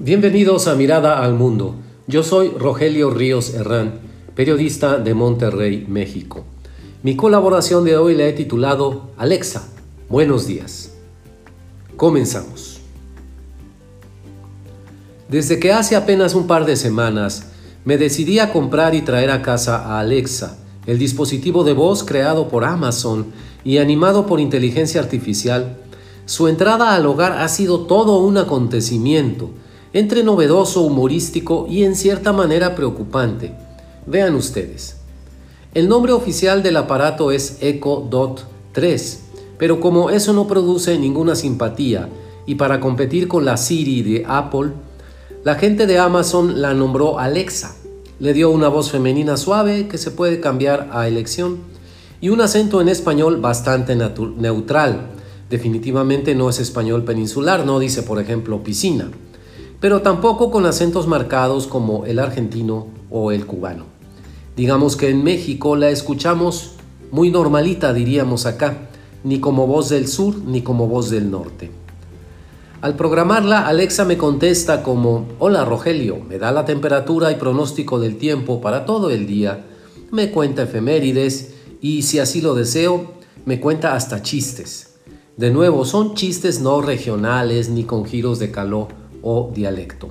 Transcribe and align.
Bienvenidos 0.00 0.68
a 0.68 0.76
Mirada 0.76 1.24
al 1.24 1.34
Mundo. 1.34 1.74
Yo 2.06 2.22
soy 2.22 2.50
Rogelio 2.50 3.10
Ríos 3.10 3.52
Herrán, 3.52 3.98
periodista 4.36 4.98
de 4.98 5.12
Monterrey, 5.12 5.86
México. 5.88 6.44
Mi 7.02 7.16
colaboración 7.16 7.82
de 7.82 7.96
hoy 7.96 8.14
la 8.14 8.26
he 8.26 8.32
titulado 8.32 9.10
Alexa, 9.16 9.66
buenos 10.08 10.46
días. 10.46 10.92
Comenzamos. 11.96 12.78
Desde 15.28 15.58
que 15.58 15.72
hace 15.72 15.96
apenas 15.96 16.36
un 16.36 16.46
par 16.46 16.64
de 16.64 16.76
semanas 16.76 17.48
me 17.84 17.98
decidí 17.98 18.38
a 18.38 18.52
comprar 18.52 18.94
y 18.94 19.02
traer 19.02 19.32
a 19.32 19.42
casa 19.42 19.78
a 19.78 19.98
Alexa, 19.98 20.58
el 20.86 21.00
dispositivo 21.00 21.64
de 21.64 21.72
voz 21.72 22.04
creado 22.04 22.46
por 22.46 22.64
Amazon 22.64 23.32
y 23.64 23.78
animado 23.78 24.26
por 24.26 24.38
inteligencia 24.38 25.00
artificial, 25.00 25.76
su 26.24 26.46
entrada 26.46 26.94
al 26.94 27.04
hogar 27.04 27.32
ha 27.32 27.48
sido 27.48 27.80
todo 27.86 28.18
un 28.18 28.36
acontecimiento 28.36 29.50
entre 29.92 30.22
novedoso, 30.22 30.82
humorístico 30.82 31.66
y 31.68 31.84
en 31.84 31.94
cierta 31.94 32.32
manera 32.32 32.74
preocupante. 32.74 33.52
Vean 34.06 34.34
ustedes. 34.34 34.96
El 35.74 35.88
nombre 35.88 36.12
oficial 36.12 36.62
del 36.62 36.76
aparato 36.76 37.30
es 37.30 37.58
Echo 37.60 38.06
Dot 38.08 38.44
3, 38.72 39.22
pero 39.58 39.80
como 39.80 40.10
eso 40.10 40.32
no 40.32 40.46
produce 40.46 40.98
ninguna 40.98 41.34
simpatía 41.34 42.08
y 42.46 42.54
para 42.54 42.80
competir 42.80 43.28
con 43.28 43.44
la 43.44 43.56
Siri 43.56 44.02
de 44.02 44.24
Apple, 44.26 44.72
la 45.44 45.54
gente 45.54 45.86
de 45.86 45.98
Amazon 45.98 46.60
la 46.60 46.74
nombró 46.74 47.18
Alexa. 47.18 47.76
Le 48.20 48.32
dio 48.32 48.50
una 48.50 48.68
voz 48.68 48.90
femenina 48.90 49.36
suave 49.36 49.88
que 49.88 49.98
se 49.98 50.10
puede 50.10 50.40
cambiar 50.40 50.88
a 50.92 51.06
elección 51.06 51.58
y 52.20 52.30
un 52.30 52.40
acento 52.40 52.80
en 52.80 52.88
español 52.88 53.40
bastante 53.40 53.94
neutral. 53.94 55.10
Definitivamente 55.48 56.34
no 56.34 56.50
es 56.50 56.58
español 56.58 57.04
peninsular, 57.04 57.64
no 57.64 57.78
dice 57.78 58.02
por 58.02 58.20
ejemplo 58.20 58.62
piscina 58.62 59.10
pero 59.80 60.02
tampoco 60.02 60.50
con 60.50 60.66
acentos 60.66 61.06
marcados 61.06 61.66
como 61.66 62.04
el 62.04 62.18
argentino 62.18 62.88
o 63.10 63.30
el 63.30 63.46
cubano. 63.46 63.84
Digamos 64.56 64.96
que 64.96 65.08
en 65.08 65.22
México 65.22 65.76
la 65.76 65.90
escuchamos 65.90 66.72
muy 67.12 67.30
normalita, 67.30 67.92
diríamos 67.92 68.44
acá, 68.44 68.88
ni 69.22 69.38
como 69.40 69.66
voz 69.66 69.88
del 69.88 70.08
sur 70.08 70.36
ni 70.36 70.62
como 70.62 70.88
voz 70.88 71.10
del 71.10 71.30
norte. 71.30 71.70
Al 72.80 72.94
programarla, 72.94 73.66
Alexa 73.66 74.04
me 74.04 74.16
contesta 74.16 74.82
como, 74.82 75.26
hola 75.38 75.64
Rogelio, 75.64 76.18
me 76.28 76.38
da 76.38 76.52
la 76.52 76.64
temperatura 76.64 77.30
y 77.32 77.36
pronóstico 77.36 77.98
del 77.98 78.18
tiempo 78.18 78.60
para 78.60 78.84
todo 78.84 79.10
el 79.10 79.26
día, 79.26 79.64
me 80.10 80.30
cuenta 80.30 80.62
efemérides 80.62 81.54
y 81.80 82.02
si 82.02 82.18
así 82.18 82.40
lo 82.40 82.54
deseo, 82.54 83.12
me 83.44 83.60
cuenta 83.60 83.94
hasta 83.94 84.22
chistes. 84.22 84.94
De 85.36 85.50
nuevo, 85.50 85.84
son 85.84 86.14
chistes 86.14 86.60
no 86.60 86.80
regionales 86.80 87.68
ni 87.68 87.84
con 87.84 88.04
giros 88.04 88.38
de 88.38 88.50
calor 88.50 88.97
o 89.22 89.50
dialecto. 89.54 90.10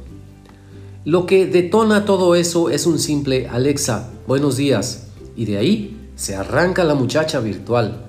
Lo 1.05 1.25
que 1.25 1.45
detona 1.45 2.03
todo 2.03 2.35
eso 2.35 2.69
es 2.69 2.85
un 2.85 2.99
simple 2.99 3.47
Alexa, 3.47 4.09
buenos 4.27 4.57
días, 4.57 5.07
y 5.37 5.45
de 5.45 5.57
ahí 5.57 6.09
se 6.15 6.35
arranca 6.35 6.83
la 6.83 6.95
muchacha 6.95 7.39
virtual. 7.39 8.05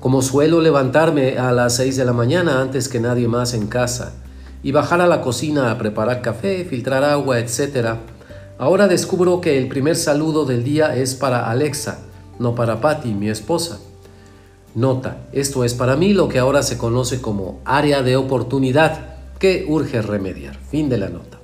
Como 0.00 0.20
suelo 0.20 0.60
levantarme 0.60 1.38
a 1.38 1.52
las 1.52 1.76
6 1.76 1.96
de 1.96 2.04
la 2.04 2.12
mañana 2.12 2.60
antes 2.60 2.88
que 2.88 3.00
nadie 3.00 3.28
más 3.28 3.54
en 3.54 3.66
casa 3.66 4.12
y 4.62 4.72
bajar 4.72 5.00
a 5.00 5.06
la 5.06 5.22
cocina 5.22 5.70
a 5.70 5.78
preparar 5.78 6.20
café, 6.20 6.64
filtrar 6.64 7.02
agua, 7.02 7.38
etc., 7.38 7.96
ahora 8.58 8.88
descubro 8.88 9.40
que 9.40 9.56
el 9.56 9.68
primer 9.68 9.96
saludo 9.96 10.44
del 10.44 10.64
día 10.64 10.94
es 10.96 11.14
para 11.14 11.50
Alexa, 11.50 12.00
no 12.38 12.54
para 12.54 12.80
Patty, 12.80 13.14
mi 13.14 13.30
esposa. 13.30 13.78
Nota, 14.74 15.28
esto 15.32 15.64
es 15.64 15.74
para 15.74 15.96
mí 15.96 16.12
lo 16.12 16.28
que 16.28 16.38
ahora 16.38 16.62
se 16.62 16.76
conoce 16.76 17.20
como 17.20 17.60
área 17.64 18.02
de 18.02 18.16
oportunidad 18.16 19.17
que 19.38 19.64
urge 19.68 20.02
remediar. 20.02 20.58
Fin 20.70 20.88
de 20.88 20.98
la 20.98 21.08
nota. 21.08 21.40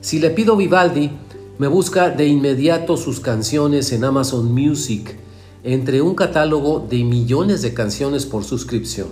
Si 0.00 0.18
le 0.18 0.30
pido 0.30 0.56
Vivaldi, 0.56 1.10
me 1.58 1.66
busca 1.66 2.10
de 2.10 2.26
inmediato 2.26 2.96
sus 2.96 3.20
canciones 3.20 3.92
en 3.92 4.04
Amazon 4.04 4.52
Music, 4.52 5.16
entre 5.62 6.00
un 6.00 6.14
catálogo 6.14 6.86
de 6.88 7.04
millones 7.04 7.60
de 7.62 7.74
canciones 7.74 8.24
por 8.24 8.44
suscripción. 8.44 9.08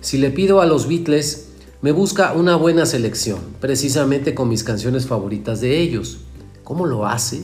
Si 0.00 0.18
le 0.18 0.30
pido 0.30 0.60
a 0.60 0.66
los 0.66 0.86
Beatles, 0.86 1.48
me 1.82 1.92
busca 1.92 2.32
una 2.34 2.56
buena 2.56 2.86
selección, 2.86 3.40
precisamente 3.60 4.34
con 4.34 4.48
mis 4.48 4.62
canciones 4.62 5.06
favoritas 5.06 5.60
de 5.60 5.80
ellos. 5.80 6.18
¿Cómo 6.62 6.86
lo 6.86 7.06
hace? 7.06 7.42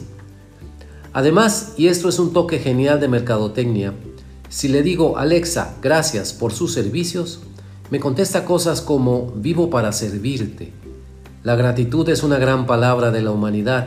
Además, 1.12 1.72
y 1.76 1.88
esto 1.88 2.08
es 2.08 2.18
un 2.18 2.32
toque 2.32 2.58
genial 2.58 3.00
de 3.00 3.08
mercadotecnia, 3.08 3.92
si 4.48 4.68
le 4.68 4.82
digo 4.82 5.18
Alexa, 5.18 5.74
gracias 5.82 6.32
por 6.32 6.52
sus 6.52 6.72
servicios, 6.72 7.40
me 7.90 8.00
contesta 8.00 8.44
cosas 8.44 8.80
como 8.80 9.32
vivo 9.36 9.70
para 9.70 9.92
servirte. 9.92 10.72
La 11.44 11.54
gratitud 11.54 12.08
es 12.08 12.24
una 12.24 12.38
gran 12.38 12.66
palabra 12.66 13.12
de 13.12 13.22
la 13.22 13.30
humanidad. 13.30 13.86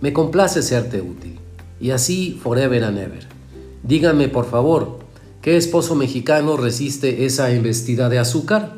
Me 0.00 0.12
complace 0.12 0.62
serte 0.62 1.00
útil. 1.00 1.38
Y 1.80 1.90
así 1.90 2.38
forever 2.40 2.84
and 2.84 2.98
ever. 2.98 3.26
Díganme 3.82 4.28
por 4.28 4.48
favor, 4.48 5.00
¿qué 5.42 5.56
esposo 5.56 5.96
mexicano 5.96 6.56
resiste 6.56 7.24
esa 7.24 7.50
embestida 7.50 8.08
de 8.08 8.18
azúcar? 8.18 8.74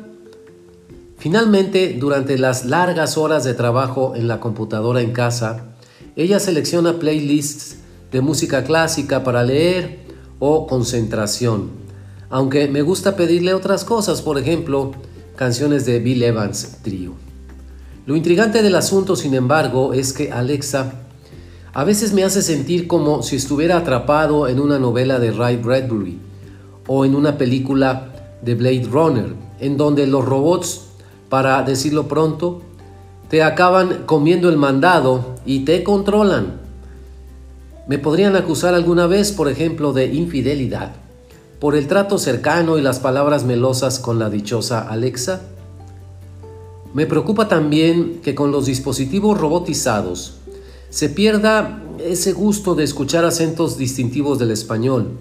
Finalmente, 1.17 1.95
durante 1.99 2.37
las 2.37 2.65
largas 2.65 3.17
horas 3.17 3.43
de 3.43 3.53
trabajo 3.53 4.13
en 4.15 4.27
la 4.27 4.39
computadora 4.39 5.01
en 5.01 5.11
casa, 5.11 5.75
ella 6.15 6.39
selecciona 6.39 6.99
playlists 6.99 7.77
de 8.11 8.21
música 8.21 8.63
clásica 8.63 9.23
para 9.23 9.43
leer 9.43 9.99
o 10.39 10.65
concentración 10.65 11.82
aunque 12.33 12.67
me 12.67 12.81
gusta 12.81 13.15
pedirle 13.15 13.53
otras 13.53 13.85
cosas, 13.85 14.23
por 14.23 14.39
ejemplo, 14.39 14.93
canciones 15.35 15.85
de 15.85 15.99
Bill 15.99 16.23
Evans 16.23 16.79
Trio. 16.81 17.13
Lo 18.07 18.15
intrigante 18.15 18.63
del 18.63 18.73
asunto, 18.73 19.15
sin 19.15 19.35
embargo, 19.35 19.93
es 19.93 20.13
que 20.13 20.31
Alexa 20.31 20.93
a 21.75 21.83
veces 21.83 22.11
me 22.11 22.23
hace 22.23 22.41
sentir 22.41 22.87
como 22.87 23.21
si 23.21 23.35
estuviera 23.35 23.77
atrapado 23.77 24.47
en 24.47 24.59
una 24.59 24.79
novela 24.79 25.19
de 25.19 25.29
Ray 25.31 25.57
Bradbury 25.57 26.17
o 26.87 27.05
en 27.05 27.13
una 27.13 27.37
película 27.37 28.11
de 28.41 28.55
Blade 28.55 28.87
Runner, 28.91 29.35
en 29.59 29.77
donde 29.77 30.07
los 30.07 30.25
robots, 30.25 30.87
para 31.29 31.61
decirlo 31.61 32.07
pronto, 32.07 32.63
te 33.29 33.43
acaban 33.43 34.05
comiendo 34.07 34.49
el 34.49 34.57
mandado 34.57 35.35
y 35.45 35.65
te 35.65 35.83
controlan. 35.83 36.61
Me 37.87 37.99
podrían 37.99 38.35
acusar 38.35 38.73
alguna 38.73 39.05
vez, 39.05 39.31
por 39.33 39.49
ejemplo, 39.49 39.93
de 39.93 40.07
infidelidad 40.15 41.02
por 41.63 41.77
el 41.77 41.87
trato 41.87 42.17
cercano 42.17 42.77
y 42.77 42.81
las 42.81 42.99
palabras 42.99 43.45
melosas 43.45 43.97
con 43.97 44.19
la 44.19 44.29
dichosa 44.29 44.81
Alexa? 44.81 45.43
Me 46.93 47.05
preocupa 47.05 47.47
también 47.47 48.19
que 48.21 48.35
con 48.35 48.51
los 48.51 48.65
dispositivos 48.65 49.37
robotizados 49.39 50.39
se 50.89 51.07
pierda 51.07 51.81
ese 51.99 52.33
gusto 52.33 52.75
de 52.75 52.83
escuchar 52.83 53.23
acentos 53.23 53.77
distintivos 53.77 54.39
del 54.39 54.51
español, 54.51 55.11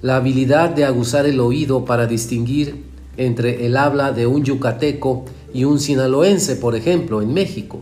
la 0.00 0.16
habilidad 0.16 0.70
de 0.70 0.86
aguzar 0.86 1.26
el 1.26 1.38
oído 1.38 1.84
para 1.84 2.06
distinguir 2.06 2.82
entre 3.18 3.66
el 3.66 3.76
habla 3.76 4.12
de 4.12 4.26
un 4.26 4.42
yucateco 4.42 5.26
y 5.52 5.64
un 5.64 5.78
sinaloense, 5.78 6.56
por 6.56 6.76
ejemplo, 6.76 7.20
en 7.20 7.34
México, 7.34 7.80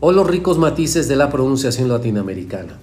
o 0.00 0.10
los 0.10 0.26
ricos 0.26 0.58
matices 0.58 1.06
de 1.06 1.14
la 1.14 1.30
pronunciación 1.30 1.88
latinoamericana. 1.88 2.76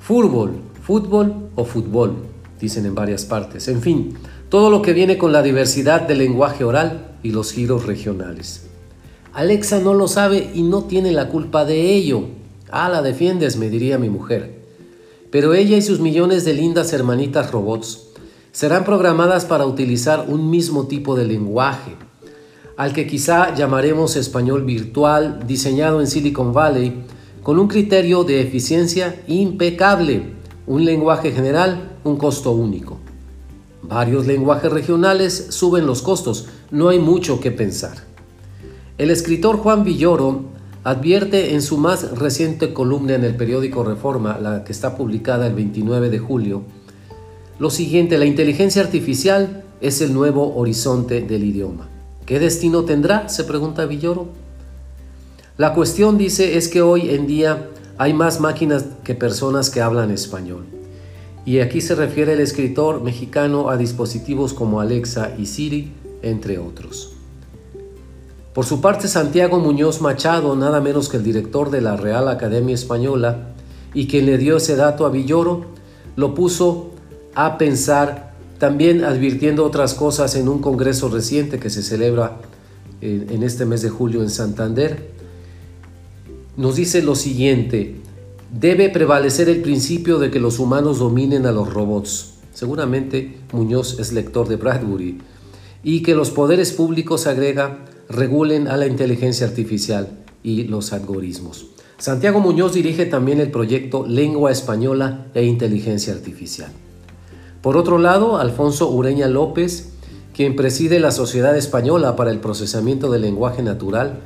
Fútbol, 0.00 0.52
fútbol 0.84 1.48
o 1.56 1.64
fútbol 1.64 2.30
dicen 2.62 2.86
en 2.86 2.94
varias 2.94 3.24
partes. 3.24 3.66
En 3.66 3.82
fin, 3.82 4.14
todo 4.48 4.70
lo 4.70 4.82
que 4.82 4.92
viene 4.92 5.18
con 5.18 5.32
la 5.32 5.42
diversidad 5.42 6.02
del 6.02 6.18
lenguaje 6.18 6.62
oral 6.62 7.16
y 7.24 7.32
los 7.32 7.52
giros 7.52 7.86
regionales. 7.86 8.68
Alexa 9.34 9.80
no 9.80 9.94
lo 9.94 10.06
sabe 10.06 10.52
y 10.54 10.62
no 10.62 10.84
tiene 10.84 11.10
la 11.10 11.28
culpa 11.28 11.64
de 11.64 11.92
ello. 11.92 12.28
Ah, 12.70 12.88
la 12.88 13.02
defiendes, 13.02 13.56
me 13.56 13.68
diría 13.68 13.98
mi 13.98 14.08
mujer. 14.08 14.62
Pero 15.32 15.54
ella 15.54 15.76
y 15.76 15.82
sus 15.82 15.98
millones 15.98 16.44
de 16.44 16.52
lindas 16.52 16.92
hermanitas 16.92 17.50
robots 17.50 18.04
serán 18.52 18.84
programadas 18.84 19.44
para 19.44 19.66
utilizar 19.66 20.26
un 20.28 20.48
mismo 20.48 20.86
tipo 20.86 21.16
de 21.16 21.24
lenguaje, 21.24 21.96
al 22.76 22.92
que 22.92 23.08
quizá 23.08 23.54
llamaremos 23.56 24.14
español 24.14 24.64
virtual, 24.64 25.44
diseñado 25.48 26.00
en 26.00 26.06
Silicon 26.06 26.52
Valley, 26.52 27.02
con 27.42 27.58
un 27.58 27.66
criterio 27.66 28.22
de 28.22 28.40
eficiencia 28.40 29.20
impecable 29.26 30.40
un 30.66 30.84
lenguaje 30.84 31.32
general, 31.32 31.91
un 32.04 32.16
costo 32.16 32.52
único. 32.52 32.98
Varios 33.82 34.26
lenguajes 34.26 34.72
regionales 34.72 35.48
suben 35.50 35.86
los 35.86 36.02
costos, 36.02 36.46
no 36.70 36.88
hay 36.88 36.98
mucho 36.98 37.40
que 37.40 37.50
pensar. 37.50 38.04
El 38.98 39.10
escritor 39.10 39.56
Juan 39.56 39.84
Villoro 39.84 40.42
advierte 40.84 41.54
en 41.54 41.62
su 41.62 41.78
más 41.78 42.18
reciente 42.18 42.72
columna 42.72 43.14
en 43.14 43.24
el 43.24 43.36
periódico 43.36 43.84
Reforma, 43.84 44.38
la 44.38 44.64
que 44.64 44.72
está 44.72 44.96
publicada 44.96 45.46
el 45.46 45.54
29 45.54 46.10
de 46.10 46.18
julio, 46.18 46.62
lo 47.62 47.70
siguiente, 47.70 48.18
la 48.18 48.24
inteligencia 48.24 48.82
artificial 48.82 49.62
es 49.80 50.00
el 50.00 50.12
nuevo 50.12 50.56
horizonte 50.56 51.20
del 51.20 51.44
idioma. 51.44 51.88
¿Qué 52.26 52.40
destino 52.40 52.84
tendrá? 52.84 53.28
se 53.28 53.44
pregunta 53.44 53.86
Villoro. 53.86 54.26
La 55.58 55.72
cuestión, 55.72 56.18
dice, 56.18 56.56
es 56.56 56.66
que 56.66 56.82
hoy 56.82 57.10
en 57.10 57.28
día 57.28 57.68
hay 57.98 58.14
más 58.14 58.40
máquinas 58.40 58.86
que 59.04 59.14
personas 59.14 59.70
que 59.70 59.80
hablan 59.80 60.10
español. 60.10 60.81
Y 61.44 61.58
aquí 61.58 61.80
se 61.80 61.94
refiere 61.94 62.34
el 62.34 62.40
escritor 62.40 63.02
mexicano 63.02 63.68
a 63.68 63.76
dispositivos 63.76 64.54
como 64.54 64.80
Alexa 64.80 65.34
y 65.38 65.46
Siri, 65.46 65.92
entre 66.22 66.58
otros. 66.58 67.14
Por 68.54 68.64
su 68.64 68.80
parte, 68.80 69.08
Santiago 69.08 69.58
Muñoz 69.58 70.00
Machado, 70.00 70.54
nada 70.54 70.80
menos 70.80 71.08
que 71.08 71.16
el 71.16 71.24
director 71.24 71.70
de 71.70 71.80
la 71.80 71.96
Real 71.96 72.28
Academia 72.28 72.74
Española, 72.74 73.54
y 73.94 74.06
quien 74.06 74.26
le 74.26 74.38
dio 74.38 74.58
ese 74.58 74.76
dato 74.76 75.04
a 75.04 75.10
Villoro, 75.10 75.64
lo 76.16 76.34
puso 76.34 76.90
a 77.34 77.58
pensar, 77.58 78.34
también 78.58 79.04
advirtiendo 79.04 79.64
otras 79.64 79.94
cosas 79.94 80.36
en 80.36 80.48
un 80.48 80.60
congreso 80.60 81.08
reciente 81.08 81.58
que 81.58 81.70
se 81.70 81.82
celebra 81.82 82.38
en 83.00 83.42
este 83.42 83.64
mes 83.64 83.82
de 83.82 83.88
julio 83.88 84.22
en 84.22 84.30
Santander. 84.30 85.10
Nos 86.56 86.76
dice 86.76 87.02
lo 87.02 87.16
siguiente, 87.16 87.96
debe 88.52 88.90
prevalecer 88.90 89.48
el 89.48 89.62
principio 89.62 90.18
de 90.18 90.30
que 90.30 90.38
los 90.38 90.58
humanos 90.58 90.98
dominen 90.98 91.46
a 91.46 91.52
los 91.52 91.72
robots. 91.72 92.34
Seguramente 92.52 93.38
Muñoz 93.52 93.98
es 93.98 94.12
lector 94.12 94.46
de 94.46 94.56
Bradbury. 94.56 95.18
Y 95.82 96.02
que 96.02 96.14
los 96.14 96.30
poderes 96.30 96.72
públicos, 96.72 97.26
agrega, 97.26 97.84
regulen 98.08 98.68
a 98.68 98.76
la 98.76 98.86
inteligencia 98.86 99.46
artificial 99.46 100.18
y 100.42 100.64
los 100.64 100.92
algoritmos. 100.92 101.66
Santiago 101.98 102.40
Muñoz 102.40 102.74
dirige 102.74 103.06
también 103.06 103.40
el 103.40 103.50
proyecto 103.50 104.06
Lengua 104.06 104.52
Española 104.52 105.26
e 105.34 105.44
Inteligencia 105.44 106.12
Artificial. 106.12 106.70
Por 107.62 107.76
otro 107.76 107.98
lado, 107.98 108.38
Alfonso 108.38 108.90
Ureña 108.90 109.28
López, 109.28 109.92
quien 110.34 110.56
preside 110.56 111.00
la 111.00 111.12
Sociedad 111.12 111.56
Española 111.56 112.16
para 112.16 112.30
el 112.30 112.40
Procesamiento 112.40 113.10
del 113.10 113.22
Lenguaje 113.22 113.62
Natural, 113.62 114.18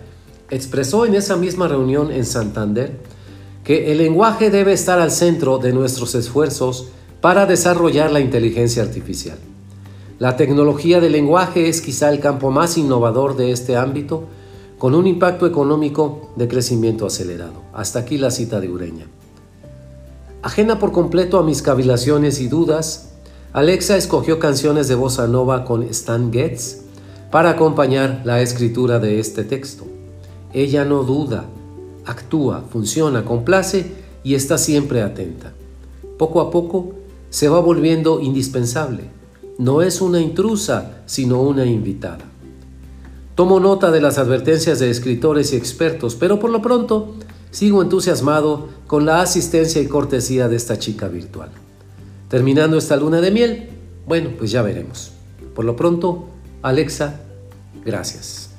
expresó 0.50 1.06
en 1.06 1.14
esa 1.14 1.36
misma 1.36 1.68
reunión 1.68 2.10
en 2.10 2.24
Santander 2.24 2.98
que 3.66 3.90
el 3.90 3.98
lenguaje 3.98 4.48
debe 4.48 4.72
estar 4.72 5.00
al 5.00 5.10
centro 5.10 5.58
de 5.58 5.72
nuestros 5.72 6.14
esfuerzos 6.14 6.86
para 7.20 7.46
desarrollar 7.46 8.12
la 8.12 8.20
inteligencia 8.20 8.84
artificial. 8.84 9.38
La 10.20 10.36
tecnología 10.36 11.00
del 11.00 11.12
lenguaje 11.12 11.68
es 11.68 11.80
quizá 11.80 12.10
el 12.10 12.20
campo 12.20 12.52
más 12.52 12.78
innovador 12.78 13.34
de 13.34 13.50
este 13.50 13.76
ámbito, 13.76 14.22
con 14.78 14.94
un 14.94 15.08
impacto 15.08 15.48
económico 15.48 16.30
de 16.36 16.46
crecimiento 16.46 17.06
acelerado. 17.06 17.54
Hasta 17.74 17.98
aquí 17.98 18.18
la 18.18 18.30
cita 18.30 18.60
de 18.60 18.70
Ureña. 18.70 19.06
Ajena 20.42 20.78
por 20.78 20.92
completo 20.92 21.36
a 21.40 21.42
mis 21.42 21.60
cavilaciones 21.60 22.40
y 22.40 22.46
dudas, 22.46 23.14
Alexa 23.52 23.96
escogió 23.96 24.38
canciones 24.38 24.86
de 24.86 24.94
bossa 24.94 25.26
nova 25.26 25.64
con 25.64 25.82
Stan 25.82 26.32
Getz 26.32 26.82
para 27.32 27.50
acompañar 27.50 28.22
la 28.24 28.40
escritura 28.42 29.00
de 29.00 29.18
este 29.18 29.42
texto. 29.42 29.86
Ella 30.52 30.84
no 30.84 31.02
duda, 31.02 31.46
actúa, 32.06 32.64
funciona, 32.70 33.24
complace 33.24 33.92
y 34.24 34.34
está 34.34 34.56
siempre 34.56 35.02
atenta. 35.02 35.52
Poco 36.18 36.40
a 36.40 36.50
poco 36.50 36.94
se 37.28 37.48
va 37.48 37.60
volviendo 37.60 38.20
indispensable. 38.20 39.04
No 39.58 39.82
es 39.82 40.00
una 40.00 40.20
intrusa, 40.20 41.02
sino 41.06 41.42
una 41.42 41.66
invitada. 41.66 42.24
Tomo 43.34 43.60
nota 43.60 43.90
de 43.90 44.00
las 44.00 44.16
advertencias 44.16 44.78
de 44.78 44.88
escritores 44.88 45.52
y 45.52 45.56
expertos, 45.56 46.14
pero 46.14 46.40
por 46.40 46.50
lo 46.50 46.62
pronto 46.62 47.14
sigo 47.50 47.82
entusiasmado 47.82 48.68
con 48.86 49.04
la 49.04 49.20
asistencia 49.20 49.82
y 49.82 49.86
cortesía 49.86 50.48
de 50.48 50.56
esta 50.56 50.78
chica 50.78 51.08
virtual. 51.08 51.50
Terminando 52.28 52.78
esta 52.78 52.96
luna 52.96 53.20
de 53.20 53.30
miel, 53.30 53.68
bueno, 54.06 54.30
pues 54.38 54.50
ya 54.50 54.62
veremos. 54.62 55.12
Por 55.54 55.64
lo 55.64 55.76
pronto, 55.76 56.26
Alexa, 56.62 57.20
gracias. 57.84 58.55